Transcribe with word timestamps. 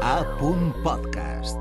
A. 0.00 0.24
Podcast. 0.82 1.58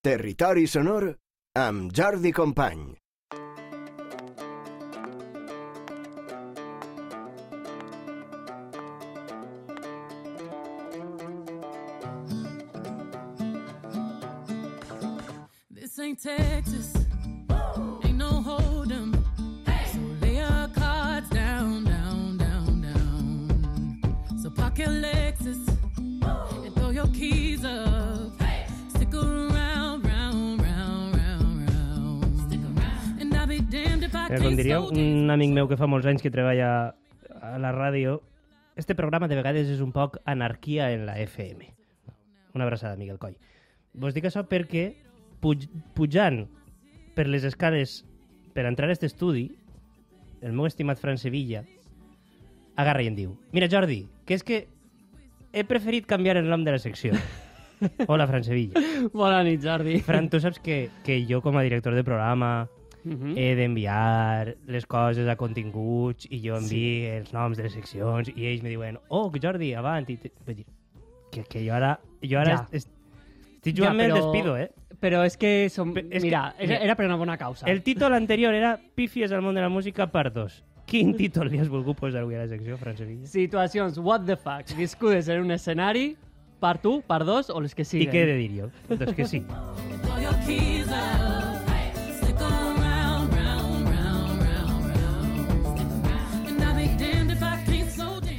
Territori 0.00 0.66
sonor 0.66 1.18
amb 1.52 1.90
Jordi 1.90 2.30
Company. 2.32 3.05
Park 24.66 24.78
your 24.78 24.88
Lexus 24.88 25.62
and 26.66 26.74
throw 26.74 26.90
your 26.90 27.06
keys 27.08 27.64
up. 27.64 28.34
Stick 28.88 29.14
around, 29.14 30.04
round, 30.04 30.60
round, 30.60 31.14
round, 31.14 31.68
round. 31.70 32.40
Stick 32.40 32.60
around. 32.64 33.20
And 33.20 33.36
I'll 33.36 33.46
be 33.46 33.60
damned 33.60 34.02
if 34.02 34.14
I 34.14 34.26
Eh, 34.26 34.40
com 34.42 34.56
diria 34.58 34.80
un 34.80 35.30
amic 35.30 35.52
meu 35.54 35.68
que 35.70 35.78
fa 35.78 35.86
molts 35.86 36.08
anys 36.10 36.24
que 36.24 36.32
treballa 36.34 36.96
a 37.38 37.52
la 37.62 37.70
ràdio, 37.70 38.18
este 38.74 38.96
programa 38.98 39.28
de 39.28 39.38
vegades 39.38 39.70
és 39.70 39.80
un 39.80 39.92
poc 39.94 40.18
anarquia 40.24 40.90
en 40.90 41.06
la 41.06 41.14
FM. 41.22 41.70
Una 42.58 42.66
abraçada, 42.66 42.96
Miguel 42.96 43.22
Coll. 43.22 43.38
Vos 43.94 44.18
dic 44.18 44.26
això 44.26 44.42
perquè 44.50 44.88
puj 45.40 45.68
pujant 45.94 46.48
per 47.14 47.28
les 47.30 47.46
escales 47.46 48.02
per 48.52 48.66
entrar 48.66 48.90
a 48.90 48.90
aquest 48.90 49.06
estudi, 49.06 49.52
el 50.42 50.58
meu 50.58 50.66
estimat 50.66 50.98
Fran 50.98 51.22
Sevilla 51.22 51.62
agarra 52.76 53.02
i 53.02 53.08
em 53.10 53.16
diu 53.16 53.36
Mira, 53.52 53.68
Jordi, 53.72 54.06
que 54.26 54.34
és 54.34 54.42
que 54.44 54.66
he 55.52 55.64
preferit 55.64 56.06
canviar 56.06 56.36
el 56.36 56.48
nom 56.50 56.64
de 56.64 56.72
la 56.72 56.78
secció. 56.78 57.12
Hola, 58.08 58.26
Fran 58.28 58.44
Sevilla. 58.44 58.80
Bona 59.12 59.42
nit, 59.44 59.62
Jordi. 59.64 59.98
Fran, 60.04 60.28
tu 60.32 60.40
saps 60.40 60.58
que, 60.60 60.90
que 61.04 61.22
jo 61.28 61.42
com 61.44 61.56
a 61.56 61.62
director 61.66 61.94
de 61.94 62.04
programa 62.04 62.68
Mhm. 63.06 63.36
he 63.38 63.52
d'enviar 63.54 64.56
les 64.66 64.84
coses 64.90 65.28
a 65.30 65.36
continguts 65.38 66.26
i 66.28 66.40
jo 66.42 66.56
envio 66.58 67.12
els 67.14 67.28
noms 67.32 67.56
de 67.56 67.62
les 67.62 67.72
seccions 67.76 68.32
i 68.34 68.48
ells 68.50 68.64
me 68.64 68.68
diuen, 68.72 68.96
oh, 69.14 69.30
Jordi, 69.40 69.68
avant. 69.78 70.08
I 70.10 70.16
te... 70.18 70.32
vull 70.44 70.56
dir, 70.56 70.64
que, 71.30 71.44
que 71.44 71.62
jo 71.62 71.72
ara, 71.76 72.00
jo 72.20 72.40
ara 72.40 72.56
Ja. 72.56 72.68
est, 72.72 72.90
estic 73.60 73.76
jugant 73.78 73.94
ja, 74.00 74.08
però... 74.08 74.16
però- 74.16 74.24
despido, 74.24 74.56
eh? 74.58 74.72
Però 74.98 75.20
és 75.24 75.36
que 75.38 75.68
som... 75.70 75.92
Pe- 75.94 76.02
és 76.10 76.24
mira, 76.24 76.48
que- 76.58 76.66
era, 76.82 76.96
per 76.98 77.06
una 77.06 77.14
bona 77.20 77.36
causa. 77.38 77.68
El 77.70 77.84
títol 77.86 78.12
anterior 78.18 78.52
era 78.58 78.74
Pífies 78.96 79.30
al 79.30 79.40
món 79.44 79.54
de 79.54 79.60
la 79.62 79.68
música 79.70 80.08
part 80.10 80.34
2. 80.34 80.64
Quin 80.86 81.16
títol 81.18 81.48
li 81.50 81.58
has 81.58 81.66
volgut 81.66 81.98
posar 81.98 82.22
avui 82.22 82.36
a 82.38 82.44
la 82.44 82.48
secció, 82.50 82.76
Fran 82.78 82.94
Sevilla? 82.94 83.26
Situacions 83.26 83.98
what 83.98 84.22
the 84.28 84.36
fuck, 84.38 84.70
viscudes 84.78 85.26
en 85.28 85.42
un 85.42 85.50
escenari, 85.50 86.12
part 86.62 86.86
1, 86.86 87.02
part 87.08 87.26
2 87.26 87.50
o 87.50 87.60
les 87.64 87.74
que 87.74 87.82
I 87.82 87.90
siguen. 87.90 88.12
què 88.14 88.22
he 88.22 88.28
de 88.30 88.36
dir 88.38 88.52
jo? 88.60 88.70
Doncs 88.92 89.16
que 89.18 89.26
sí. 89.26 89.42
I. 89.42 90.66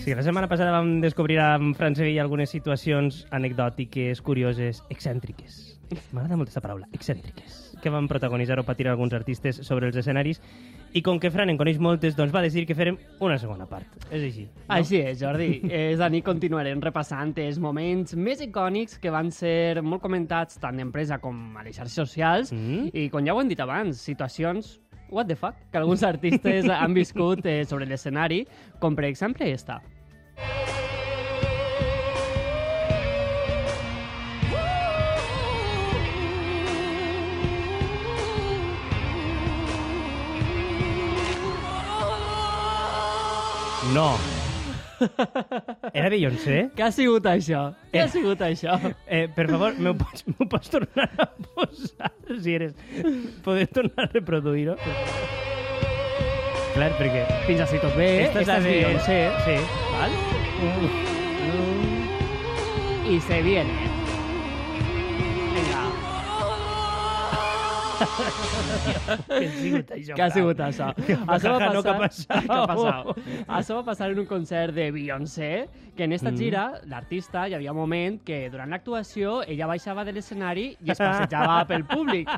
Sí, 0.08 0.16
la 0.16 0.24
setmana 0.24 0.48
passada 0.48 0.72
vam 0.72 1.02
descobrir 1.04 1.36
amb 1.44 1.76
Fran 1.76 1.92
Sevilla 2.00 2.22
algunes 2.24 2.48
situacions 2.56 3.26
anecdòtiques, 3.36 4.22
curioses, 4.24 4.80
excèntriques. 4.88 5.58
M'agrada 6.16 6.38
molt 6.40 6.48
aquesta 6.48 6.64
paraula, 6.64 6.88
excèntriques, 6.96 7.67
que 7.82 7.90
van 7.94 8.08
protagonitzar 8.08 8.60
o 8.60 8.64
patir 8.68 8.88
alguns 8.88 9.14
artistes 9.14 9.58
sobre 9.66 9.88
els 9.88 9.96
escenaris 10.00 10.42
i 10.94 11.02
com 11.04 11.20
que 11.20 11.30
Fran 11.32 11.50
en 11.52 11.58
coneix 11.60 11.78
moltes, 11.84 12.16
doncs 12.18 12.34
va 12.34 12.42
decidir 12.42 12.66
que 12.66 12.76
farem 12.76 12.98
una 13.20 13.38
segona 13.38 13.66
part. 13.70 13.88
És 14.10 14.24
així. 14.24 14.46
No? 14.48 14.64
Així 14.78 14.98
és, 15.02 15.20
Jordi. 15.20 15.62
És 15.70 16.00
a 16.02 16.10
nit 16.10 16.26
continuarem 16.26 16.82
repassant 16.82 17.36
els 17.44 17.60
moments 17.60 18.16
més 18.16 18.42
icònics 18.42 18.98
que 19.04 19.12
van 19.14 19.30
ser 19.32 19.82
molt 19.84 20.02
comentats 20.02 20.58
tant 20.62 20.78
d'empresa 20.80 21.20
com 21.22 21.58
a 21.58 21.64
les 21.68 21.76
xarxes 21.78 22.00
socials 22.08 22.54
Mm. 22.54 22.90
i, 22.94 23.10
com 23.10 23.26
ja 23.26 23.34
ho 23.36 23.42
hem 23.42 23.50
dit 23.50 23.60
abans, 23.60 24.00
situacions 24.02 24.80
what 25.10 25.28
the 25.28 25.36
fuck 25.36 25.56
que 25.72 25.78
alguns 25.78 26.04
artistes 26.04 26.66
han 26.70 26.94
viscut 26.94 27.46
eh, 27.46 27.64
sobre 27.66 27.86
l'escenari, 27.86 28.46
com 28.80 28.96
per 28.96 29.06
exemple 29.06 29.48
esta. 29.52 29.82
No. 43.94 44.12
Era 45.94 46.10
Beyoncé? 46.10 46.70
Què 46.76 46.84
ha 46.88 46.92
sigut 46.92 47.26
això? 47.30 47.68
Què 47.92 48.00
Eh. 48.00 48.04
ha 48.04 48.08
sigut 48.10 48.40
això? 48.42 48.78
Eh, 49.06 49.28
per 49.34 49.46
favor, 49.50 49.76
m'ho 49.78 49.94
pots, 50.00 50.24
m'ho 50.28 50.48
pots 50.50 50.70
tornar 50.74 51.06
a 51.22 51.28
posar, 51.54 52.12
si 52.42 52.56
eres... 52.58 52.74
Poder 53.46 53.68
tornar 53.68 54.08
a 54.08 54.10
reproduir-ho? 54.12 54.76
Clar, 56.74 56.92
perquè... 56.98 57.22
Fins 57.46 57.62
així 57.66 57.78
tot 57.82 57.94
bé, 57.98 58.10
Esta 58.26 58.42
esta, 58.42 58.42
és 58.42 58.48
la 58.48 58.60
de- 58.60 58.74
Beyoncé, 58.74 59.20
Sí. 59.46 59.58
¿vale? 59.94 60.16
Y 63.16 63.22
se 63.22 63.42
viene. 63.42 63.72
Què 67.98 69.48
ha 69.48 69.52
sigut 69.58 69.92
això? 69.96 70.16
què 70.18 70.24
ha 70.24 70.30
sigut 70.34 70.60
això? 70.64 70.88
Això 70.98 71.54
va 71.58 71.70
No, 71.74 71.82
què 71.84 71.92
ha 71.92 71.98
passar... 71.98 71.98
passat? 72.00 72.46
Què 72.46 72.54
ha 72.54 72.68
passat? 72.72 73.20
Això 73.60 73.78
va 73.80 73.84
passar 73.92 74.10
en 74.14 74.22
un 74.24 74.28
concert 74.30 74.74
de 74.76 74.90
Beyoncé, 74.96 75.52
que 75.98 76.06
en 76.06 76.14
esta 76.14 76.32
gira, 76.32 76.64
l'artista, 76.86 77.48
hi 77.50 77.56
havia 77.58 77.72
un 77.74 77.80
moment 77.80 78.20
que 78.26 78.44
durant 78.54 78.70
l'actuació 78.70 79.40
ella 79.50 79.66
baixava 79.70 80.04
de 80.06 80.14
l'escenari 80.14 80.68
i 80.86 80.92
es 80.94 81.00
passejava 81.02 81.64
pel 81.70 81.86
públic. 81.90 82.30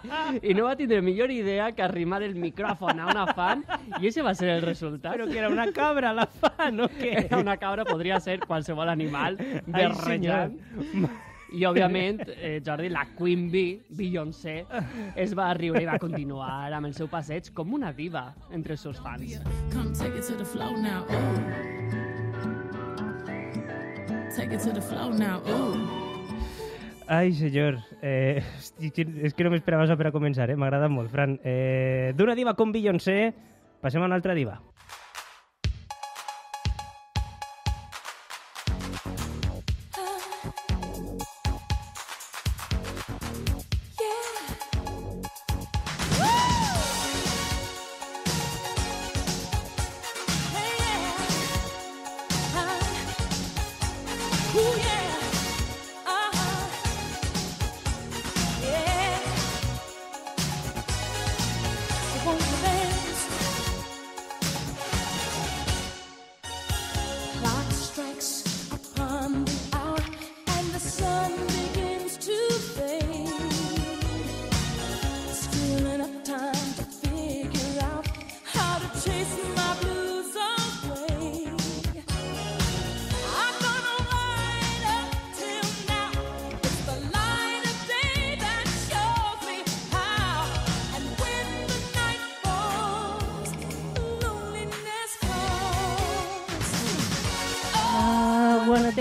I 0.42 0.56
no 0.56 0.70
va 0.70 0.76
tindre 0.80 1.02
millor 1.04 1.32
idea 1.32 1.72
que 1.76 1.84
arrimar 1.84 2.22
el 2.24 2.36
micròfon 2.40 3.00
a 3.04 3.10
una 3.12 3.26
fan 3.36 3.66
i 4.00 4.08
ese 4.08 4.24
va 4.24 4.34
ser 4.36 4.50
el 4.58 4.62
resultat. 4.64 5.12
Però 5.18 5.28
que 5.28 5.38
era 5.44 5.50
una 5.52 5.68
cabra, 5.76 6.14
la 6.16 6.26
fan, 6.28 6.80
o 6.80 6.88
què? 6.88 7.16
Era 7.26 7.42
una 7.44 7.58
cabra, 7.60 7.84
podria 7.86 8.20
ser 8.24 8.40
qualsevol 8.46 8.90
animal 8.90 9.36
Ai, 9.40 9.62
berrejant. 9.68 10.06
senyor. 10.08 11.20
I, 11.52 11.64
òbviament, 11.66 12.22
eh, 12.36 12.60
Jordi, 12.66 12.90
la 12.94 13.08
Queen 13.18 13.48
Bee, 13.50 13.80
Beyoncé, 13.98 14.66
es 15.18 15.34
va 15.38 15.50
riure 15.58 15.82
i 15.82 15.88
va 15.90 15.98
continuar 16.02 16.70
amb 16.74 16.90
el 16.90 16.94
seu 16.94 17.10
passeig 17.10 17.50
com 17.58 17.74
una 17.74 17.92
diva 17.96 18.28
entre 18.54 18.78
els 18.78 18.86
seus 18.86 19.00
fans. 19.02 19.40
Come 19.74 19.94
take 19.98 20.18
it 20.18 20.28
to 20.28 20.38
the 20.38 20.46
flow 20.46 20.78
now. 20.78 21.06
Ooh. 21.10 21.80
Take 24.36 24.54
it 24.54 24.62
to 24.62 24.72
the 24.72 24.82
flow 24.82 25.10
now. 25.12 25.42
Ooh. 25.50 26.10
Ai, 27.10 27.34
senyor. 27.34 27.80
Eh, 28.06 28.44
és 29.26 29.34
que 29.34 29.44
no 29.44 29.50
m'esperava 29.50 29.88
això 29.88 29.98
per 29.98 30.12
a 30.12 30.14
començar, 30.14 30.52
eh? 30.54 30.58
M'agrada 30.60 30.88
molt, 30.94 31.10
Fran. 31.10 31.40
Eh, 31.42 32.14
D'una 32.16 32.38
diva 32.38 32.54
com 32.54 32.72
Beyoncé, 32.72 33.34
passem 33.82 34.04
a 34.04 34.06
una 34.06 34.20
altra 34.22 34.38
diva. 34.38 34.60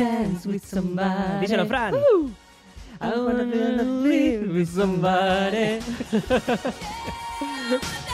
Dance 0.09 0.47
with 0.47 0.65
somebody. 0.65 1.47
Díselo, 1.47 1.67
Fran. 1.67 1.95
I 3.01 3.11
wanna 3.17 3.45
live 3.45 4.49
with 4.53 4.69
somebody. 4.69 5.81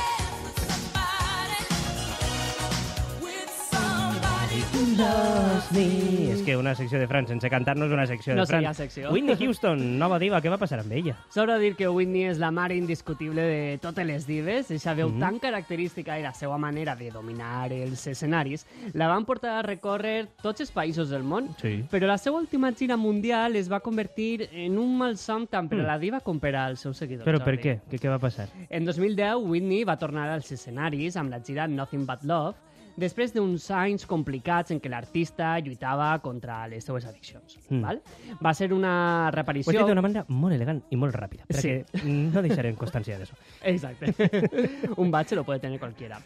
Lost 4.99 5.73
me. 5.73 6.31
És 6.35 6.43
que 6.45 6.57
una 6.61 6.75
secció 6.77 6.99
de 7.01 7.07
Fran 7.09 7.27
sense 7.27 7.49
cantar-nos 7.51 7.91
una 7.91 8.05
secció 8.07 8.35
No 8.35 8.43
de 8.43 8.47
Fran. 8.47 8.61
seria 8.61 8.75
secció. 8.75 9.11
Whitney 9.11 9.35
Houston, 9.41 9.99
nova 9.99 10.19
diva, 10.21 10.43
què 10.45 10.51
va 10.53 10.59
passar 10.61 10.81
amb 10.83 10.93
ella? 10.93 11.17
Sobra 11.33 11.57
dir 11.59 11.75
que 11.75 11.89
Whitney 11.89 12.27
és 12.29 12.39
la 12.39 12.51
mare 12.53 12.77
indiscutible 12.77 13.41
de 13.43 13.79
totes 13.81 14.05
les 14.07 14.27
dives. 14.27 14.71
Eixa 14.71 14.93
veu 14.95 15.09
Mhm. 15.09 15.21
tan 15.21 15.39
característica 15.39 16.19
i 16.19 16.23
la 16.23 16.35
seva 16.35 16.59
manera 16.59 16.95
de 16.95 17.11
dominar 17.11 17.73
els 17.73 18.07
escenaris 18.07 18.67
la 18.93 19.09
van 19.09 19.25
portar 19.25 19.59
a 19.59 19.63
recórrer 19.63 20.29
tots 20.43 20.61
els 20.61 20.71
països 20.75 21.09
del 21.09 21.25
món. 21.25 21.49
Sí. 21.61 21.85
Però 21.91 22.07
la 22.07 22.19
seva 22.19 22.37
última 22.39 22.71
gira 22.73 22.97
mundial 22.99 23.57
es 23.57 23.71
va 23.73 23.81
convertir 23.81 24.49
en 24.53 24.79
un 24.79 24.99
malson 24.99 25.47
tant 25.47 25.69
per 25.69 25.81
a 25.81 25.83
la 25.85 25.99
diva 25.99 26.21
com 26.21 26.39
per 26.39 26.55
als 26.57 26.81
seus 26.81 26.99
seguidors. 26.99 27.27
Mm. 27.27 27.31
Però 27.31 27.43
per 27.45 27.59
què? 27.59 27.81
què? 27.91 27.99
Què 27.99 28.09
va 28.11 28.19
passar? 28.19 28.49
En 28.69 28.85
2010, 28.85 29.37
Whitney 29.43 29.85
va 29.85 29.97
tornar 29.97 30.29
als 30.29 30.53
escenaris 30.53 31.17
amb 31.17 31.31
la 31.31 31.41
gira 31.43 31.67
Nothing 31.67 32.05
But 32.07 32.23
Love, 32.25 32.55
després 32.97 33.33
d'uns 33.35 33.67
anys 33.75 34.07
complicats 34.07 34.71
en 34.75 34.81
què 34.81 34.89
l'artista 34.93 35.55
lluitava 35.61 36.13
contra 36.23 36.63
les 36.71 36.85
seues 36.87 37.05
addiccions. 37.09 37.59
Mm. 37.69 37.81
Val? 37.83 38.01
Va 38.43 38.53
ser 38.55 38.73
una 38.73 38.93
Ho 39.25 39.29
has 39.29 39.35
reparició... 39.35 39.73
dit 39.79 39.87
d'una 39.91 40.03
manera 40.05 40.25
molt 40.29 40.55
elegant 40.55 40.83
i 40.91 40.97
molt 41.01 41.15
ràpida, 41.19 41.45
Sí. 41.51 41.55
perquè 41.57 42.05
no 42.35 42.43
deixarem 42.45 42.77
constància 42.81 43.19
d'això. 43.19 43.35
Exacte. 43.75 44.15
Un 45.03 45.11
bache 45.11 45.35
lo 45.37 45.45
puede 45.45 45.61
tener 45.61 45.79
cualquiera. 45.79 46.21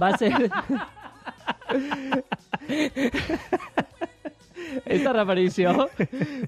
Va 0.00 0.16
ser... 0.16 0.32
Esta 4.86 5.12
reaparició 5.12 5.86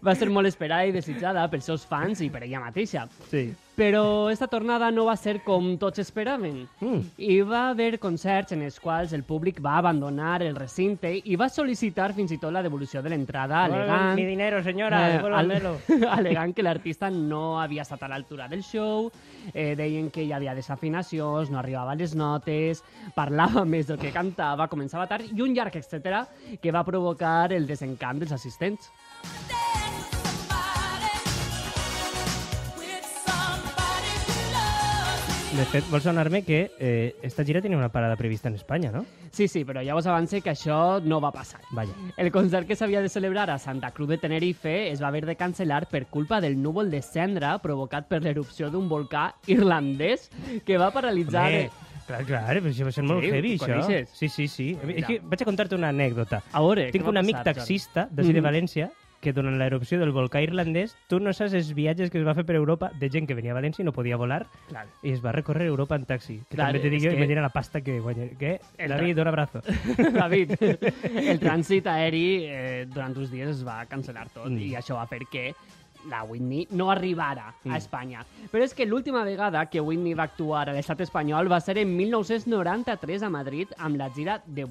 va 0.05 0.15
ser 0.19 0.29
molt 0.33 0.49
esperada 0.51 0.87
i 0.89 0.93
desitjada 0.95 1.47
pels 1.51 1.65
seus 1.69 1.85
fans 1.87 2.21
i 2.25 2.29
per 2.31 2.43
ella 2.47 2.61
mateixa. 2.63 3.07
Sí. 3.31 3.49
Però 3.79 4.27
esta 4.29 4.49
tornada 4.51 4.89
no 4.91 5.05
va 5.07 5.13
ser 5.15 5.37
com 5.47 5.77
tots 5.79 6.01
esperaven. 6.03 6.65
Mm. 6.83 7.03
Hi 7.23 7.37
va 7.47 7.61
haver 7.71 8.01
concerts 8.03 8.51
en 8.57 8.65
els 8.67 8.81
quals 8.83 9.13
el 9.15 9.23
públic 9.23 9.61
va 9.63 9.77
abandonar 9.79 10.41
el 10.43 10.57
recinte 10.59 11.13
i 11.15 11.37
va 11.39 11.47
sol·licitar 11.47 12.09
fins 12.17 12.35
i 12.35 12.41
tot 12.43 12.51
la 12.57 12.65
devolució 12.67 13.05
de 13.07 13.13
l'entrada 13.13 13.61
alegant... 13.69 14.17
Mi 14.19 14.25
dinero, 14.27 14.65
senyora, 14.67 14.99
Eh, 15.15 15.21
al- 15.23 15.55
alegant 16.19 16.57
que 16.57 16.65
l'artista 16.67 17.07
no 17.15 17.61
havia 17.63 17.87
estat 17.87 18.03
a 18.03 18.11
l'altura 18.11 18.49
del 18.51 18.65
show, 18.67 19.13
eh, 19.55 19.77
deien 19.79 20.11
que 20.11 20.27
hi 20.27 20.33
havia 20.35 20.57
desafinacions, 20.59 21.49
no 21.55 21.63
arribava 21.63 21.95
a 21.95 22.01
les 22.03 22.17
notes, 22.19 22.83
parlava 23.15 23.63
més 23.77 23.87
del 23.87 24.03
que 24.03 24.11
cantava, 24.11 24.67
començava 24.67 25.07
tard, 25.07 25.31
i 25.31 25.41
un 25.41 25.55
llarg 25.55 25.79
etcètera 25.79 26.27
que 26.61 26.75
va 26.75 26.83
provocar 26.83 27.53
el 27.55 27.71
desencant 27.71 28.19
dels 28.27 28.35
assistents. 28.35 28.91
De 35.57 35.65
fet, 35.65 35.85
vol 35.89 36.03
sonar-me 36.05 36.43
que 36.45 36.59
eh, 36.79 37.17
esta 37.25 37.43
gira 37.45 37.63
tenia 37.65 37.79
una 37.79 37.89
parada 37.89 38.17
prevista 38.17 38.49
en 38.51 38.55
Espanya, 38.55 38.91
no? 38.93 39.05
Sí, 39.33 39.49
sí, 39.49 39.63
però 39.65 39.81
ja 39.85 39.97
us 39.97 40.07
avance 40.07 40.43
que 40.45 40.51
això 40.53 41.01
no 41.03 41.23
va 41.25 41.31
passar. 41.33 41.61
Vaja. 41.73 41.95
El 42.21 42.29
concert 42.31 42.69
que 42.69 42.77
s'havia 42.77 43.01
de 43.01 43.09
celebrar 43.09 43.49
a 43.51 43.57
Santa 43.59 43.91
Cruz 43.97 44.11
de 44.13 44.19
Tenerife 44.21 44.91
es 44.93 45.01
va 45.03 45.09
haver 45.09 45.25
de 45.27 45.37
cancel·lar 45.41 45.87
per 45.89 46.05
culpa 46.13 46.43
del 46.45 46.61
núvol 46.63 46.91
de 46.93 47.01
cendra 47.03 47.57
provocat 47.65 48.07
per 48.13 48.21
l'erupció 48.23 48.69
d'un 48.71 48.89
volcà 48.93 49.31
irlandès 49.49 50.29
que 50.69 50.77
va 50.79 50.93
paralitzar... 50.93 51.49
Home, 51.49 51.71
clar, 52.07 52.23
clar, 52.29 52.45
però 52.61 52.71
això 52.75 52.85
va 52.91 52.93
ser 52.95 53.09
molt 53.09 53.25
Sí, 53.25 53.33
heavy, 53.33 53.57
això. 53.57 53.73
coneixes? 53.73 54.15
Sí, 54.21 54.29
sí, 54.29 54.49
sí. 54.53 54.69
Mira. 54.85 55.01
És 55.01 55.07
que 55.09 55.19
vaig 55.25 55.43
a 55.43 55.49
contar-te 55.49 55.81
una 55.81 55.89
anècdota. 55.97 56.43
A 56.53 56.61
veure, 56.63 56.91
Tinc 56.93 57.09
un 57.09 57.17
amic 57.25 57.41
passar, 57.41 57.55
taxista 57.57 58.07
de 58.11 58.23
Mhm. 58.23 58.45
València 58.45 58.93
que 59.21 59.33
durant 59.33 59.57
l'erupció 59.59 59.99
del 59.99 60.13
volcà 60.15 60.41
irlandès 60.45 60.95
tu 61.09 61.19
no 61.21 61.33
saps 61.33 61.55
els 61.59 61.73
viatges 61.75 62.11
que 62.11 62.19
es 62.21 62.27
va 62.27 62.35
fer 62.39 62.45
per 62.47 62.55
Europa 62.57 62.91
de 62.99 63.09
gent 63.11 63.27
que 63.27 63.35
venia 63.35 63.53
a 63.53 63.57
València 63.59 63.83
i 63.83 63.87
no 63.87 63.93
podia 63.93 64.17
volar 64.17 64.45
Clar. 64.69 64.87
i 65.03 65.11
es 65.13 65.23
va 65.25 65.33
recórrer 65.33 65.67
Europa 65.67 65.97
en 65.97 66.05
taxi. 66.07 66.39
Que 66.49 66.57
Clar, 66.57 66.73
també 66.73 66.97
és 66.97 67.03
jo, 67.03 67.11
que- 67.11 67.17
imagina 67.17 67.43
la 67.43 67.49
pasta 67.51 67.81
que 67.81 67.99
guanya. 68.01 68.29
Què? 68.39 68.61
El 68.79 68.89
David, 68.91 69.19
un 69.19 69.29
abrazo. 69.29 69.63
David, 70.15 70.53
el 70.61 71.41
trànsit 71.41 71.87
aeri 71.91 72.45
eh, 72.47 72.87
durant 72.87 73.17
uns 73.19 73.31
dies 73.31 73.49
es 73.57 73.65
va 73.67 73.81
cancel·lar 73.91 74.29
tot 74.33 74.47
Mm. 74.49 74.59
i 74.59 74.71
això 74.79 74.95
va 74.95 75.07
fer 75.07 75.21
que 75.31 75.53
la 76.09 76.23
Whitney 76.25 76.69
no 76.71 76.91
arribara 76.93 77.53
Mm. 77.65 77.73
a 77.73 77.77
Espanya. 77.77 78.25
Però 78.53 78.63
és 78.63 78.73
que 78.73 78.87
l'última 78.87 79.25
vegada 79.25 79.67
que 79.67 79.81
Whitney 79.81 80.15
va 80.15 80.23
actuar 80.31 80.69
a 80.69 80.73
l'estat 80.73 81.01
espanyol 81.01 81.51
va 81.51 81.61
ser 81.61 81.77
en 81.79 81.91
1993 81.97 83.23
a 83.25 83.29
Madrid 83.31 83.69
amb 83.79 83.97
la 83.99 84.09
gira 84.15 84.41
de 84.47 84.65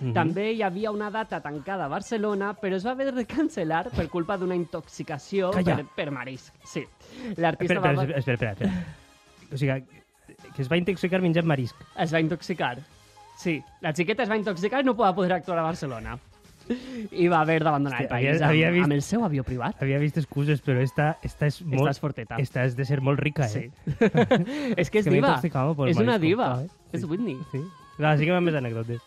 Mhm. 0.00 0.12
També 0.14 0.52
hi 0.52 0.62
havia 0.62 0.90
una 0.90 1.10
data 1.10 1.40
tancada 1.40 1.86
a 1.86 1.88
Barcelona, 1.88 2.52
però 2.60 2.76
es 2.76 2.86
va 2.86 2.92
haver 2.92 3.12
de 3.14 3.26
cancel·lar 3.26 3.90
per 3.90 4.08
culpa 4.08 4.36
d'una 4.38 4.54
intoxicació 4.54 5.50
Calla. 5.50 5.76
per, 5.76 5.86
per 5.96 6.10
marisc. 6.10 6.54
Sí. 6.64 6.84
L'artista 7.36 7.74
Espera, 7.74 7.92
va... 7.94 8.04
espera, 8.04 8.34
espera, 8.34 8.52
espera. 8.52 8.72
O 9.52 9.56
sigui, 9.56 9.82
que 10.54 10.62
es 10.62 10.68
va 10.70 10.76
intoxicar 10.76 11.20
menjant 11.20 11.46
marisc. 11.46 11.74
Es 11.98 12.12
va 12.14 12.20
intoxicar. 12.20 12.78
Sí, 13.38 13.62
la 13.80 13.92
xiqueta 13.94 14.22
es 14.24 14.30
va 14.30 14.36
intoxicar 14.36 14.80
i 14.82 14.84
no 14.84 14.94
va 14.94 15.14
poder 15.14 15.32
actuar 15.32 15.58
a 15.58 15.62
Barcelona. 15.62 16.18
I 17.16 17.28
va 17.32 17.40
haver 17.40 17.62
d'abandonar 17.64 18.02
el 18.02 18.08
país 18.08 18.26
havia- 18.28 18.44
amb, 18.44 18.50
havia 18.50 18.70
vist- 18.74 18.84
amb 18.84 18.92
el 18.92 19.02
seu 19.02 19.24
avió 19.24 19.42
privat. 19.42 19.80
Havia 19.82 19.98
vist 19.98 20.18
excuses, 20.20 20.60
però 20.62 20.82
esta, 20.82 21.16
esta 21.24 21.46
és 21.46 21.62
molt... 21.64 21.88
és 21.90 21.98
forteta. 22.02 22.36
Esta 22.36 22.64
és 22.68 22.76
de 22.76 22.84
ser 22.84 23.00
molt 23.00 23.18
rica, 23.18 23.48
Sí. 23.48 23.70
eh? 23.70 24.74
és 24.76 24.90
que 24.90 24.98
és 25.00 25.04
que 25.06 25.10
diva. 25.14 25.40
És 25.88 25.96
una 25.96 26.18
diva. 26.18 26.62
És 26.92 27.00
Sí. 27.00 27.06
Whitney. 27.06 27.38
Sí. 27.52 27.62
Va, 27.98 28.16
sí 28.18 28.26
que 28.26 28.32
van 28.32 28.44
més 28.44 28.54
anècdotes. 28.54 29.00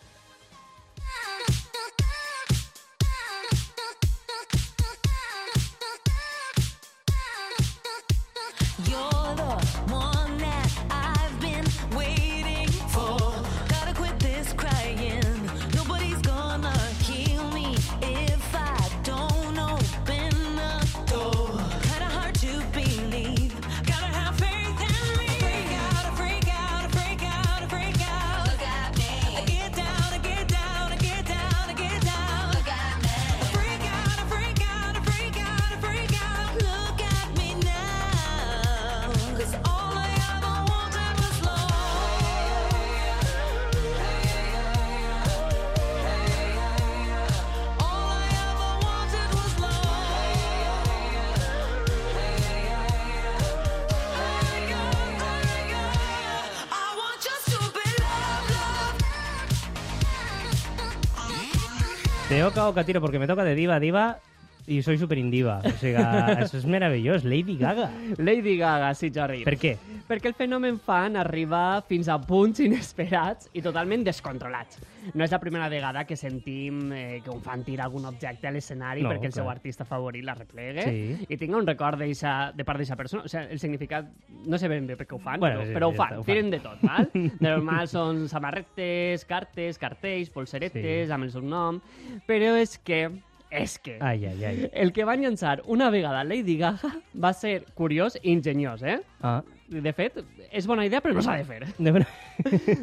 Te 62.32 62.42
oca 62.42 62.82
tiro 62.82 63.02
porque 63.02 63.18
me 63.18 63.26
toca 63.26 63.44
de 63.44 63.54
diva 63.54 63.74
a 63.74 63.78
diva 63.78 64.18
y 64.66 64.80
soy 64.82 64.96
súper 64.98 65.18
indiva. 65.18 65.60
O 65.64 65.70
sea, 65.70 66.38
eso 66.40 66.56
es 66.58 66.66
maravilloso. 66.66 67.26
Lady 67.28 67.56
Gaga. 67.56 67.90
Lady 68.18 68.56
Gaga, 68.56 68.94
sí, 68.94 69.10
Jordi. 69.14 69.42
Per 69.44 69.56
què? 69.58 69.76
Perquè 70.08 70.28
el 70.28 70.34
fenomen 70.34 70.78
fan 70.82 71.16
arriba 71.16 71.80
fins 71.88 72.08
a 72.08 72.18
punts 72.20 72.60
inesperats 72.60 73.48
i 73.54 73.62
totalment 73.62 74.04
descontrolats. 74.04 74.78
No 75.14 75.24
és 75.24 75.32
la 75.34 75.40
primera 75.42 75.68
vegada 75.68 76.04
que 76.06 76.14
sentim 76.16 76.92
eh, 76.94 77.20
que 77.24 77.30
un 77.30 77.40
fan 77.42 77.64
tira 77.66 77.84
algun 77.88 78.04
objecte 78.06 78.46
a 78.46 78.52
l'escenari 78.54 79.02
No, 79.02 79.10
perquè 79.10 79.26
el 79.26 79.32
seu 79.34 79.44
clar. 79.44 79.56
artista 79.56 79.84
favorit 79.84 80.22
la 80.24 80.34
replegue 80.38 80.84
Sí. 80.84 81.26
i 81.28 81.36
tinga 81.36 81.56
un 81.58 81.66
record 81.66 81.98
d'eixa- 81.98 82.52
de 82.54 82.64
part 82.64 82.78
d'aquesta 82.78 82.96
persona. 82.96 83.22
O 83.24 83.28
sigui, 83.28 83.46
el 83.50 83.58
significat 83.58 84.06
no 84.46 84.58
sé 84.58 84.68
ben 84.68 84.86
bé 84.86 84.96
per 84.96 85.06
què 85.08 85.16
ho 85.16 85.18
fan, 85.18 85.40
Bueno, 85.40 85.60
però, 85.60 85.66
sí, 85.66 85.72
però 85.74 85.88
ho 85.88 85.92
ja 85.92 85.96
fan, 85.96 86.12
ho 86.18 86.22
fan. 86.22 86.26
tiren 86.34 86.50
de 86.50 86.60
tot, 86.60 86.78
val? 86.82 87.10
De 87.40 87.48
normal 87.48 87.88
són 87.88 88.28
samarretes, 88.28 89.24
cartes, 89.24 89.78
cartells, 89.78 90.30
polseretes, 90.30 91.06
Sí. 91.08 91.12
amb 91.12 91.24
el 91.24 91.32
seu 91.32 91.42
nom, 91.42 91.80
però 92.28 92.54
és 92.60 92.78
que 92.78 93.08
és 93.52 93.78
que 93.78 93.98
Ai, 94.00 94.24
ai, 94.26 94.44
ai. 94.44 94.70
el 94.72 94.92
que 94.96 95.04
van 95.04 95.20
llançar 95.20 95.60
una 95.66 95.90
vegada 95.92 96.24
Lady 96.24 96.56
Gaga 96.56 96.94
va 97.14 97.32
ser 97.36 97.66
curiós 97.74 98.16
i 98.22 98.32
ingeniós, 98.32 98.82
eh? 98.82 99.00
Ah, 99.22 99.42
De 99.68 99.92
fet, 99.96 100.18
és 100.50 100.66
bona 100.68 100.84
idea, 100.84 101.00
però 101.00 101.14
no 101.14 101.22
s'ha 101.24 101.36
de 101.38 101.44
fer. 101.44 101.66
de 101.78 101.92
vera... 101.92 102.06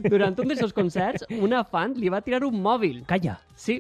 Durant 0.10 0.40
un 0.40 0.48
dels 0.48 0.60
seus 0.60 0.74
concerts, 0.74 1.26
una 1.42 1.64
fan 1.64 1.94
li 1.98 2.10
va 2.10 2.22
tirar 2.26 2.44
un 2.48 2.56
mòbil. 2.64 3.04
Calla. 3.06 3.36
Sí, 3.54 3.76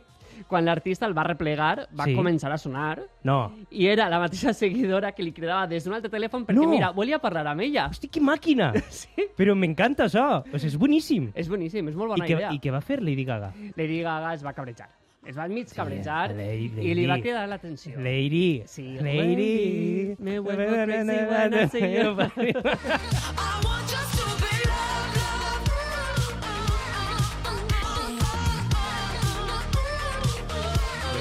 quan 0.47 0.63
l'artista 0.65 1.07
el 1.07 1.15
va 1.17 1.23
replegar, 1.25 1.87
va 1.99 2.05
Sí. 2.05 2.13
començar 2.15 2.51
a 2.53 2.57
sonar 2.57 3.01
No. 3.23 3.51
i 3.71 3.87
era 3.87 4.09
la 4.09 4.19
mateixa 4.19 4.53
seguidora 4.53 5.11
que 5.11 5.23
li 5.23 5.31
cridava 5.33 5.65
des 5.67 5.83
d'un 5.83 5.93
altre 5.95 6.09
telèfon 6.11 6.45
perquè, 6.45 6.53
No. 6.61 6.69
mira, 6.69 6.91
volia 6.91 7.17
parlar 7.19 7.47
amb 7.47 7.61
ella. 7.61 7.87
Hosti, 7.87 8.07
que 8.09 8.21
màquina! 8.21 8.71
Sí. 8.89 9.09
Però 9.35 9.55
m'encanta 9.55 10.05
això. 10.05 10.43
O 10.45 10.57
sigui, 10.59 10.67
és 10.67 10.77
boníssim. 10.77 11.31
És 11.33 11.49
boníssim, 11.49 11.87
és 11.89 11.95
molt 11.95 12.11
I 12.11 12.13
bona 12.13 12.25
què, 12.25 12.37
idea. 12.37 12.53
I 12.53 12.59
què 12.59 12.71
va 12.71 12.81
fer 12.81 13.01
Lady 13.01 13.25
Gaga? 13.25 13.53
Lady 13.75 14.01
Gaga 14.03 14.33
es 14.35 14.43
va 14.45 14.53
cabrejar. 14.53 14.89
Es 15.27 15.35
va 15.37 15.45
enmig 15.49 15.67
cabrejar 15.75 16.31
Lady- 16.33 16.85
i 16.89 16.93
li 16.95 17.05
va 17.09 17.17
cridar 17.19 17.43
l'atenció. 17.51 17.99
Lady. 17.99 18.63
Sí, 18.65 18.85
Lady. 18.99 20.15
Me 20.19 20.39
vuelvo 20.39 20.83
crazy 20.85 21.19
when 21.29 21.53
I 21.63 21.67
see 21.67 21.93
you. 21.97 22.15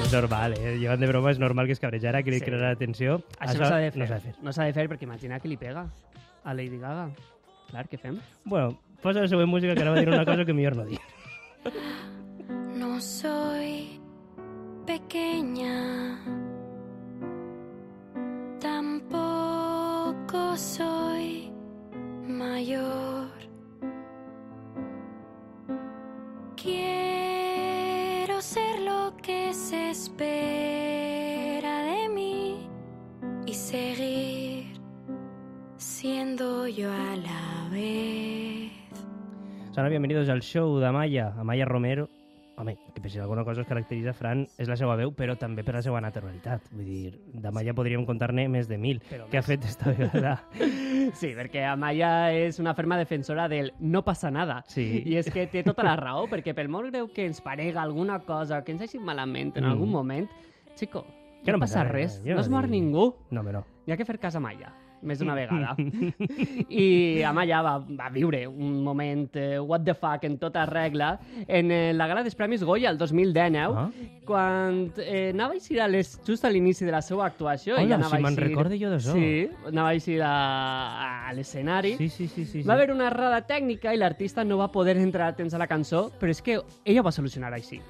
És 0.04 0.12
normal, 0.14 0.54
eh? 0.56 0.76
Llevant 0.80 1.02
de 1.02 1.08
broma 1.10 1.32
és 1.34 1.40
normal 1.42 1.66
que 1.68 1.74
es 1.76 1.80
cabrejara, 1.82 2.22
que 2.22 2.30
li 2.32 2.38
Sí. 2.38 2.44
crearà 2.46 2.70
atenció. 2.72 3.18
Això, 3.38 3.58
no 3.58 3.66
s'ha 3.68 3.78
de 3.78 3.90
fer. 3.90 3.98
No 4.00 4.06
s'ha 4.06 4.14
de 4.14 4.20
fer. 4.20 4.34
No 4.42 4.52
s'ha 4.52 4.64
de 4.64 4.72
fer 4.72 4.88
perquè 4.88 5.02
imagina 5.04 5.40
que 5.40 5.48
li 5.48 5.56
pega 5.56 5.86
a 6.44 6.54
Lady 6.54 6.78
Gaga. 6.78 7.10
Clar, 7.70 7.86
què 7.88 7.98
fem? 7.98 8.18
Bueno, 8.44 8.78
posa 9.02 9.20
la 9.20 9.28
següent 9.28 9.48
música 9.50 9.74
que 9.74 9.82
ara 9.82 9.90
va 9.90 10.00
dir 10.00 10.08
una 10.08 10.24
cosa 10.24 10.44
que 10.46 10.54
millor 10.54 10.76
no 10.76 10.84
dir. 10.86 10.98
No 12.78 13.00
soy 13.00 13.37
pequeña, 14.88 16.18
tampoco 18.58 20.56
soy 20.56 21.52
mayor. 22.26 23.28
Quiero 26.56 28.40
ser 28.40 28.80
lo 28.80 29.14
que 29.22 29.52
se 29.52 29.90
espera 29.90 31.82
de 31.82 32.08
mí 32.08 32.66
y 33.44 33.52
seguir 33.52 34.80
siendo 35.76 36.66
yo 36.66 36.90
a 36.90 37.14
la 37.16 37.68
vez. 37.70 38.72
Sona, 39.72 39.90
bienvenidos 39.90 40.30
al 40.30 40.40
show 40.40 40.78
d'Amaya, 40.78 41.34
Amaya 41.38 41.66
Romero. 41.66 42.08
Home, 42.58 42.74
que 42.92 43.00
per 43.00 43.10
si 43.10 43.20
alguna 43.22 43.44
cosa 43.46 43.60
es 43.62 43.68
caracteritza, 43.68 44.12
Fran, 44.18 44.40
és 44.58 44.66
la 44.66 44.74
seva 44.76 44.96
veu, 44.98 45.12
però 45.14 45.36
també 45.38 45.62
per 45.62 45.76
la 45.76 45.82
seva 45.82 46.00
naturalitat. 46.02 46.64
Vull 46.74 46.84
dir, 46.88 47.12
d'Amaya 47.38 47.70
podríem 47.72 48.02
contar-ne 48.04 48.48
més 48.50 48.66
de 48.66 48.76
mil. 48.82 48.98
Però 49.08 49.28
Què 49.30 49.38
ha 49.38 49.42
fet 49.46 49.64
esta 49.64 49.92
vegada? 49.94 50.36
Sí, 51.14 51.30
perquè 51.32 51.62
Amaya 51.64 52.32
és 52.34 52.58
una 52.60 52.74
ferma 52.74 52.98
defensora 52.98 53.46
del 53.48 53.70
no 53.80 54.02
passa 54.04 54.28
nada. 54.34 54.58
Sí. 54.68 55.04
I 55.06 55.14
és 55.16 55.30
que 55.32 55.46
té 55.46 55.62
tota 55.64 55.84
la 55.86 55.94
raó, 55.96 56.26
perquè 56.28 56.52
per 56.54 56.66
molt 56.68 56.90
greu 56.90 57.06
que 57.14 57.24
ens 57.24 57.40
parega 57.40 57.80
alguna 57.80 58.18
cosa, 58.26 58.58
que 58.66 58.72
ens 58.74 58.82
hagi 58.82 58.98
malament 58.98 59.54
en 59.56 59.64
Mm. 59.64 59.70
algun 59.70 59.90
moment, 59.90 60.28
xico, 60.76 61.04
Que 61.44 61.52
no, 61.52 61.56
no 61.58 61.62
passa 61.62 61.84
res, 61.84 62.18
res, 62.18 62.34
no 62.34 62.40
es 62.42 62.48
mor 62.50 62.68
ningú. 62.68 63.14
No, 63.30 63.40
home, 63.40 63.52
no. 63.52 63.64
Hi 63.86 63.92
ha 63.92 63.96
que 63.96 64.04
fer 64.04 64.18
cas 64.18 64.34
a 64.34 64.38
Amaya, 64.42 64.72
més 65.02 65.18
d'una 65.20 65.34
vegada. 65.36 65.74
I 66.68 67.22
Amaya 67.28 67.60
va, 67.62 67.74
va 67.80 68.08
viure 68.14 68.44
un 68.48 68.82
moment 68.84 69.28
eh, 69.36 69.58
what 69.60 69.84
the 69.86 69.94
fuck 69.94 70.24
en 70.24 70.38
tota 70.38 70.64
regla 70.66 71.18
en 71.46 71.70
eh, 71.70 71.92
la 71.94 72.06
gala 72.10 72.22
dels 72.26 72.34
Premis 72.38 72.64
Goya 72.64 72.90
el 72.90 72.98
2019, 72.98 73.76
Ah. 73.78 73.90
quan 74.28 74.92
eh, 74.98 75.30
anava 75.32 75.52
a 75.54 75.56
eixir 75.56 75.80
a 75.80 75.88
les, 75.88 76.18
just 76.26 76.44
a 76.44 76.50
l'inici 76.50 76.84
de 76.84 76.92
la 76.92 77.00
seva 77.02 77.26
actuació. 77.26 77.76
Hola, 77.78 77.96
anava 77.96 78.16
si 78.16 78.22
me'n 78.24 78.36
recorde 78.36 78.78
jo 78.80 78.90
d'això. 78.92 79.14
Sí, 79.16 79.48
anava 79.70 79.90
a 79.90 79.94
eixir 79.98 80.20
a, 80.24 81.28
a 81.28 81.32
l'escenari. 81.36 81.94
Sí, 81.96 82.08
sí, 82.08 82.26
sí, 82.28 82.44
sí. 82.44 82.62
sí. 82.62 82.66
Va 82.68 82.74
haver 82.74 82.90
una 82.92 83.08
errada 83.08 83.40
tècnica 83.46 83.94
i 83.94 84.00
l'artista 84.00 84.44
no 84.44 84.58
va 84.60 84.70
poder 84.72 84.96
entrar 84.98 85.32
a 85.32 85.36
temps 85.36 85.54
a 85.54 85.58
la 85.62 85.66
cançó, 85.70 86.08
però 86.20 86.30
és 86.34 86.42
que 86.42 86.60
ella 86.84 87.02
va 87.06 87.12
solucionar 87.12 87.52
així. 87.54 87.80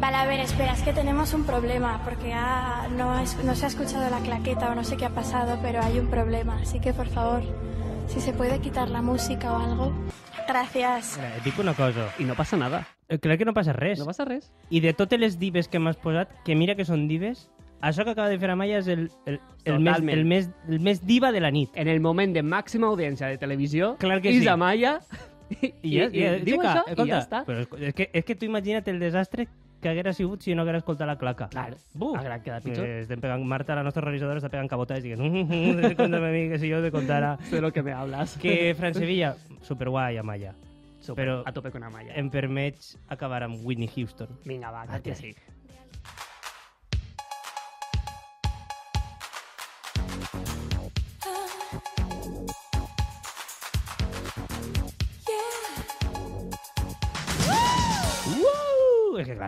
Vale, 0.00 0.16
a 0.16 0.26
ver, 0.26 0.40
espera, 0.40 0.72
es 0.72 0.82
que 0.82 0.92
tenemos 0.92 1.34
un 1.34 1.44
problema, 1.44 2.00
porque 2.04 2.32
ha- 2.32 2.88
no, 2.96 3.18
es- 3.18 3.36
no 3.44 3.54
se 3.54 3.64
ha 3.64 3.68
escuchado 3.68 4.08
la 4.10 4.20
claqueta 4.20 4.70
o 4.70 4.74
no 4.74 4.84
sé 4.84 4.96
qué 4.96 5.06
ha 5.06 5.10
pasado, 5.10 5.58
pero 5.60 5.82
hay 5.82 5.98
un 5.98 6.06
problema. 6.08 6.58
Así 6.62 6.78
que, 6.80 6.92
por 6.92 7.08
favor, 7.08 7.42
si 8.06 8.20
se 8.20 8.32
puede 8.32 8.60
quitar 8.60 8.88
la 8.90 9.02
música 9.02 9.52
o 9.52 9.56
algo. 9.58 9.92
Gracias. 10.46 11.16
Mira, 11.18 11.36
et 11.36 11.42
dic 11.44 11.58
una 11.58 11.74
cosa. 11.74 12.08
I 12.18 12.24
no 12.24 12.34
passa 12.34 12.56
nada. 12.56 12.86
Eh, 13.08 13.18
Crec 13.18 13.38
que 13.38 13.44
no 13.44 13.52
passa 13.52 13.72
res. 13.72 13.98
No 13.98 14.06
passa 14.06 14.24
res. 14.24 14.52
I 14.70 14.80
de 14.80 14.92
totes 14.94 15.18
les 15.20 15.38
dives 15.38 15.68
que 15.68 15.78
m'has 15.78 15.96
posat, 15.96 16.30
que 16.44 16.54
mira 16.54 16.74
que 16.76 16.84
són 16.86 17.06
dives, 17.08 17.50
això 17.82 18.04
que 18.04 18.10
acaba 18.14 18.28
de 18.30 18.38
fer 18.38 18.50
Amaya 18.50 18.78
és 18.78 18.86
el, 18.88 19.10
el, 19.26 19.40
el, 19.64 19.78
més, 19.80 19.94
Totalment. 19.98 20.16
el, 20.18 20.24
més, 20.24 20.48
el 20.68 20.80
més 20.80 21.02
diva 21.04 21.32
de 21.32 21.40
la 21.40 21.50
nit. 21.50 21.70
En 21.74 21.88
el 21.88 22.00
moment 22.00 22.32
de 22.32 22.42
màxima 22.42 22.86
audiència 22.88 23.26
de 23.28 23.36
televisió, 23.36 23.96
Clar 23.98 24.22
que 24.22 24.30
Isa 24.30 24.52
sí. 24.54 24.58
Maya 24.58 25.00
i, 25.50 25.74
I, 25.82 25.98
ja, 25.98 26.06
i, 26.06 26.40
diu 26.44 26.56
xica, 26.62 26.84
això 26.86 27.04
i 27.04 27.10
ja 27.10 27.18
està. 27.26 27.44
Però 27.44 27.60
és, 27.66 27.68
és, 27.90 27.94
que, 27.94 28.08
és 28.12 28.24
que 28.24 28.34
tu 28.36 28.46
imagina't 28.46 28.88
el 28.88 29.00
desastre 29.00 29.48
que 29.80 29.88
haguera 29.88 30.12
sigut 30.12 30.40
si 30.42 30.54
no 30.54 30.62
haguera 30.62 30.78
escoltat 30.78 31.06
la 31.06 31.16
claca. 31.18 31.48
Clar, 31.48 31.76
Buf. 31.94 32.16
haguera 32.18 32.42
quedat 32.42 32.62
pitjor. 32.64 32.84
Eh, 32.84 33.00
estem 33.00 33.20
pegant, 33.20 33.44
Marta, 33.44 33.74
la 33.74 33.82
nostra 33.82 34.02
realitzadora, 34.02 34.38
està 34.40 34.50
pegant 34.50 34.68
cabotades 34.68 35.04
dient 35.04 35.20
"Mm, 35.20 35.94
cuéntame 35.96 36.28
a 36.28 36.32
mí 36.32 36.48
que 36.48 36.58
si 36.58 36.68
yo 36.68 36.82
te 36.82 36.90
contara. 36.90 37.38
Sé 37.50 37.60
lo 37.60 37.72
que 37.72 37.82
me 37.82 37.92
hablas. 37.92 38.36
Que 38.38 38.74
Fran 38.74 38.94
Sevilla, 38.94 39.36
superguai, 39.62 40.16
Amaya. 40.18 40.54
Super, 41.00 41.28
però- 41.28 41.42
a 41.46 41.52
tope 41.52 41.70
con 41.70 41.82
Amaya. 41.84 42.12
Em 42.16 42.28
permets 42.28 42.98
acabar 43.08 43.42
amb 43.44 43.64
Whitney 43.64 43.88
Houston. 43.88 44.28
Vinga, 44.44 44.70
va, 44.70 45.00
que 45.00 45.14
sí. 45.14 45.34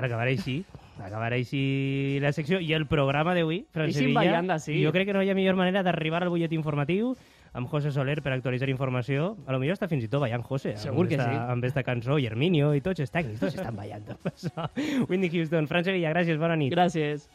Clar, 0.00 0.10
acabarà 0.10 0.32
així. 0.32 0.64
Acabarà 1.00 1.36
així 1.38 2.18
la 2.20 2.32
secció 2.36 2.58
i 2.60 2.72
el 2.76 2.84
programa 2.88 3.32
d'avui, 3.36 3.62
Fran 3.72 3.88
Ixim 3.88 4.10
Sevilla. 4.10 4.20
ballant 4.20 4.50
d'ací. 4.52 4.80
Jo 4.84 4.92
crec 4.92 5.08
que 5.08 5.14
no 5.16 5.22
hi 5.24 5.30
ha 5.32 5.36
millor 5.38 5.56
manera 5.56 5.82
d'arribar 5.86 6.22
al 6.24 6.28
butlletí 6.32 6.58
informatiu 6.58 7.14
amb 7.52 7.66
José 7.66 7.90
Soler 7.90 8.20
per 8.22 8.32
actualitzar 8.32 8.68
informació. 8.70 9.32
A 9.46 9.52
lo 9.52 9.58
millor 9.58 9.74
està 9.74 9.88
fins 9.90 10.04
i 10.04 10.08
tot 10.08 10.20
ballant 10.22 10.44
José. 10.46 10.76
Segur 10.78 11.08
que 11.08 11.16
esta, 11.16 11.26
sí. 11.30 11.38
Amb 11.54 11.64
esta 11.66 11.82
cançó, 11.82 12.18
i 12.20 12.26
Herminio 12.28 12.74
i 12.76 12.82
tots 12.84 13.00
els 13.00 13.10
tècnics, 13.10 13.40
tots 13.40 13.56
estan 13.58 13.74
ballant. 13.74 14.06
Whitney 15.08 15.30
Houston, 15.32 15.66
Fran 15.66 15.84
Sevilla, 15.88 16.12
gràcies, 16.14 16.38
bona 16.38 16.54
nit. 16.60 16.70
Gràcies. 16.74 17.26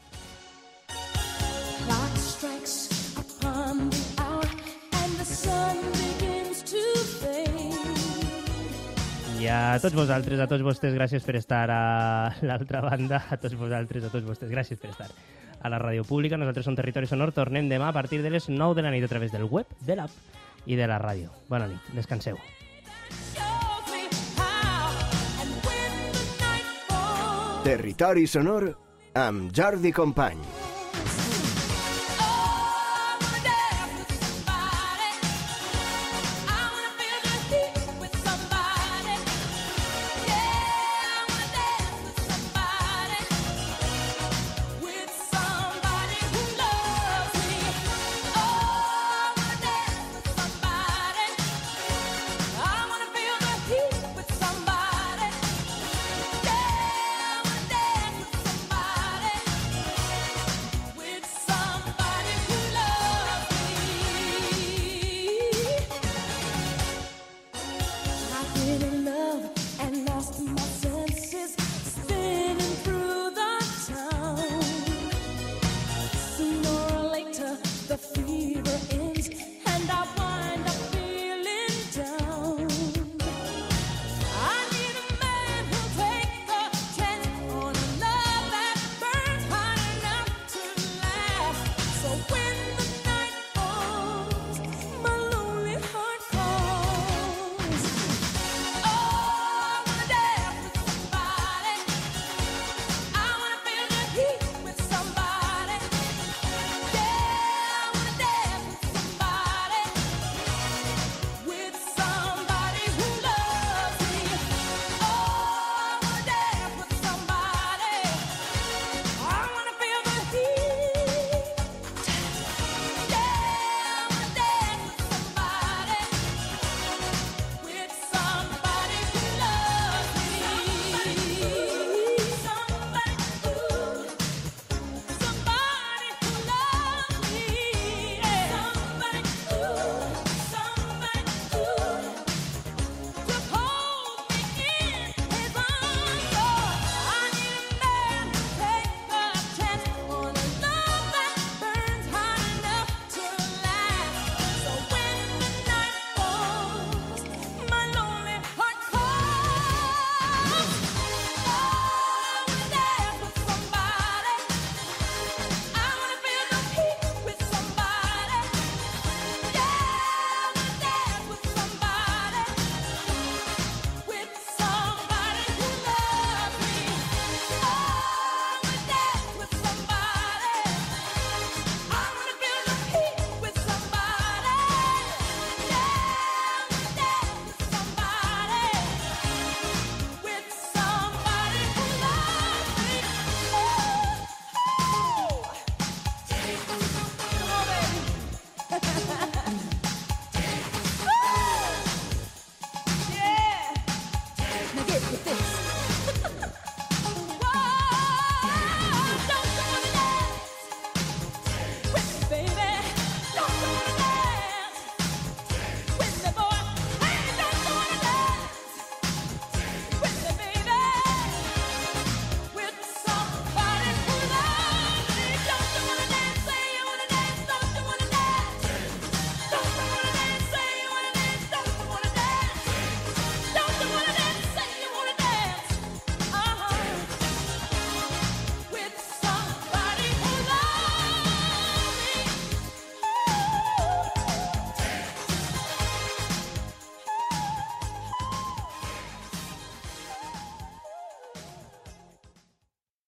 A 9.52 9.78
tots 9.82 9.96
vosaltres, 9.96 10.40
a 10.40 10.48
tots 10.50 10.64
vostès, 10.66 10.94
gràcies 10.96 11.24
per 11.26 11.36
estar 11.40 11.66
a 11.70 11.80
l'altra 12.46 12.82
banda. 12.86 13.22
A 13.30 13.38
tots 13.38 13.58
vosaltres, 13.60 14.06
a 14.08 14.12
tots 14.14 14.26
vostès, 14.28 14.52
gràcies 14.52 14.80
per 14.82 14.92
estar 14.94 15.10
a 15.62 15.70
la 15.70 15.80
ràdio 15.82 16.06
pública. 16.08 16.38
Nosaltres 16.38 16.66
som 16.66 16.76
Territori 16.78 17.10
Sonor. 17.10 17.34
Tornem 17.36 17.70
demà 17.70 17.90
a 17.90 17.96
partir 17.96 18.22
de 18.24 18.32
les 18.34 18.50
9 18.50 18.76
de 18.78 18.86
la 18.86 18.94
nit 18.94 19.06
a 19.06 19.12
través 19.12 19.34
del 19.34 19.48
web, 19.50 19.70
de 19.86 19.98
l'app 19.98 20.66
i 20.66 20.78
de 20.78 20.88
la 20.88 21.00
ràdio. 21.02 21.34
Bona 21.50 21.68
nit, 21.72 21.94
descanseu. 21.98 22.40
Territori 27.66 28.28
sonor 28.30 28.70
amb 29.18 29.50
Jordi 29.50 29.92
Company. 29.92 30.65